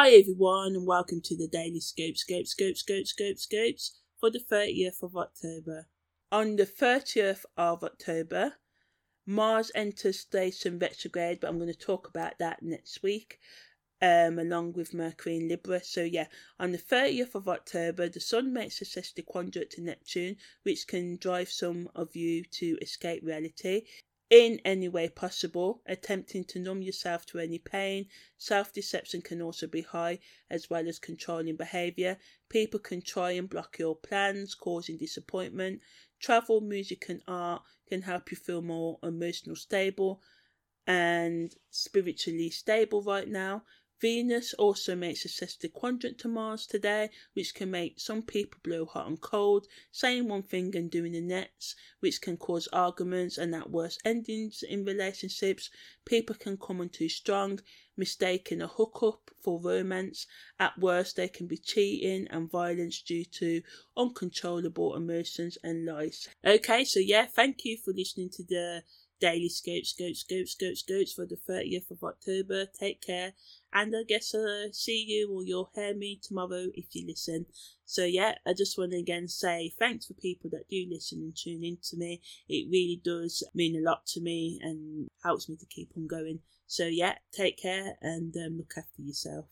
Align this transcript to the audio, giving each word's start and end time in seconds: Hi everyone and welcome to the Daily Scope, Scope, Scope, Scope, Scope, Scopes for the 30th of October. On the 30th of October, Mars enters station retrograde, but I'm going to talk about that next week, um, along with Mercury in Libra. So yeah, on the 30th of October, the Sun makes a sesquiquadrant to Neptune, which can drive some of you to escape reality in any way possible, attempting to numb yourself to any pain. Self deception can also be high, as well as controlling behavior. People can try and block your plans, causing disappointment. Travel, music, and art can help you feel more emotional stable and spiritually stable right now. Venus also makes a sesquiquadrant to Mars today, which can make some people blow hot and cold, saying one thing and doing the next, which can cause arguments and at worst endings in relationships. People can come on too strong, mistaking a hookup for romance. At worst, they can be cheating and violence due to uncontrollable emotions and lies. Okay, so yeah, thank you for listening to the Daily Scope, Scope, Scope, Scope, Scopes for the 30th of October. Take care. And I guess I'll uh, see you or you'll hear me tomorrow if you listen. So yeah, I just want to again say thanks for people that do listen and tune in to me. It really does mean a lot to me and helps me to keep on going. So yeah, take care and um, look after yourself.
Hi 0.00 0.10
everyone 0.10 0.76
and 0.76 0.86
welcome 0.86 1.20
to 1.22 1.36
the 1.36 1.48
Daily 1.48 1.80
Scope, 1.80 2.16
Scope, 2.16 2.46
Scope, 2.46 2.76
Scope, 2.76 3.08
Scope, 3.08 3.36
Scopes 3.36 3.98
for 4.20 4.30
the 4.30 4.38
30th 4.38 5.02
of 5.02 5.16
October. 5.16 5.88
On 6.30 6.54
the 6.54 6.66
30th 6.66 7.44
of 7.56 7.82
October, 7.82 8.52
Mars 9.26 9.72
enters 9.74 10.20
station 10.20 10.78
retrograde, 10.78 11.40
but 11.40 11.50
I'm 11.50 11.58
going 11.58 11.66
to 11.66 11.76
talk 11.76 12.06
about 12.06 12.38
that 12.38 12.62
next 12.62 13.02
week, 13.02 13.40
um, 14.00 14.38
along 14.38 14.74
with 14.74 14.94
Mercury 14.94 15.38
in 15.38 15.48
Libra. 15.48 15.82
So 15.82 16.02
yeah, 16.02 16.28
on 16.60 16.70
the 16.70 16.78
30th 16.78 17.34
of 17.34 17.48
October, 17.48 18.08
the 18.08 18.20
Sun 18.20 18.52
makes 18.52 18.80
a 18.80 18.84
sesquiquadrant 18.84 19.70
to 19.70 19.82
Neptune, 19.82 20.36
which 20.62 20.86
can 20.86 21.16
drive 21.16 21.48
some 21.48 21.88
of 21.96 22.14
you 22.14 22.44
to 22.52 22.78
escape 22.80 23.24
reality 23.24 23.82
in 24.30 24.60
any 24.64 24.88
way 24.88 25.08
possible, 25.08 25.82
attempting 25.86 26.44
to 26.44 26.58
numb 26.58 26.82
yourself 26.82 27.24
to 27.26 27.38
any 27.38 27.58
pain. 27.58 28.06
Self 28.36 28.72
deception 28.72 29.22
can 29.22 29.40
also 29.40 29.66
be 29.66 29.82
high, 29.82 30.18
as 30.50 30.68
well 30.68 30.86
as 30.86 30.98
controlling 30.98 31.56
behavior. 31.56 32.18
People 32.48 32.80
can 32.80 33.00
try 33.00 33.32
and 33.32 33.48
block 33.48 33.78
your 33.78 33.96
plans, 33.96 34.54
causing 34.54 34.98
disappointment. 34.98 35.80
Travel, 36.20 36.60
music, 36.60 37.08
and 37.08 37.22
art 37.26 37.62
can 37.88 38.02
help 38.02 38.30
you 38.30 38.36
feel 38.36 38.60
more 38.60 38.98
emotional 39.02 39.56
stable 39.56 40.22
and 40.86 41.54
spiritually 41.70 42.50
stable 42.50 43.02
right 43.02 43.28
now. 43.28 43.62
Venus 44.00 44.54
also 44.54 44.94
makes 44.94 45.24
a 45.24 45.28
sesquiquadrant 45.28 46.18
to 46.18 46.28
Mars 46.28 46.66
today, 46.66 47.10
which 47.32 47.52
can 47.52 47.70
make 47.70 47.98
some 47.98 48.22
people 48.22 48.60
blow 48.62 48.86
hot 48.86 49.08
and 49.08 49.20
cold, 49.20 49.66
saying 49.90 50.28
one 50.28 50.44
thing 50.44 50.76
and 50.76 50.88
doing 50.88 51.12
the 51.12 51.20
next, 51.20 51.74
which 51.98 52.20
can 52.20 52.36
cause 52.36 52.68
arguments 52.72 53.38
and 53.38 53.54
at 53.54 53.70
worst 53.70 54.00
endings 54.04 54.62
in 54.62 54.84
relationships. 54.84 55.68
People 56.04 56.36
can 56.36 56.56
come 56.56 56.80
on 56.80 56.90
too 56.90 57.08
strong, 57.08 57.60
mistaking 57.96 58.62
a 58.62 58.68
hookup 58.68 59.32
for 59.40 59.60
romance. 59.60 60.26
At 60.60 60.78
worst, 60.78 61.16
they 61.16 61.28
can 61.28 61.48
be 61.48 61.58
cheating 61.58 62.28
and 62.30 62.48
violence 62.48 63.02
due 63.02 63.24
to 63.24 63.62
uncontrollable 63.96 64.94
emotions 64.94 65.58
and 65.64 65.84
lies. 65.84 66.28
Okay, 66.44 66.84
so 66.84 67.00
yeah, 67.00 67.26
thank 67.26 67.64
you 67.64 67.76
for 67.76 67.92
listening 67.92 68.30
to 68.30 68.44
the 68.44 68.84
Daily 69.20 69.48
Scope, 69.48 69.84
Scope, 69.84 70.14
Scope, 70.14 70.46
Scope, 70.46 70.76
Scopes 70.76 71.12
for 71.12 71.26
the 71.26 71.36
30th 71.48 71.90
of 71.90 72.02
October. 72.02 72.66
Take 72.66 73.00
care. 73.00 73.32
And 73.72 73.94
I 73.94 74.02
guess 74.06 74.34
I'll 74.34 74.66
uh, 74.68 74.72
see 74.72 75.04
you 75.08 75.32
or 75.32 75.44
you'll 75.44 75.70
hear 75.74 75.94
me 75.94 76.20
tomorrow 76.22 76.66
if 76.74 76.86
you 76.92 77.06
listen. 77.06 77.46
So 77.84 78.04
yeah, 78.04 78.34
I 78.46 78.52
just 78.52 78.78
want 78.78 78.92
to 78.92 78.98
again 78.98 79.28
say 79.28 79.72
thanks 79.78 80.06
for 80.06 80.14
people 80.14 80.50
that 80.50 80.68
do 80.70 80.86
listen 80.90 81.20
and 81.20 81.36
tune 81.36 81.64
in 81.64 81.78
to 81.84 81.96
me. 81.96 82.22
It 82.48 82.68
really 82.70 83.00
does 83.04 83.42
mean 83.54 83.76
a 83.76 83.88
lot 83.88 84.06
to 84.08 84.20
me 84.20 84.58
and 84.62 85.08
helps 85.22 85.48
me 85.48 85.56
to 85.56 85.66
keep 85.66 85.90
on 85.96 86.06
going. 86.06 86.40
So 86.66 86.86
yeah, 86.86 87.16
take 87.32 87.58
care 87.60 87.96
and 88.02 88.34
um, 88.36 88.58
look 88.58 88.74
after 88.76 89.02
yourself. 89.02 89.46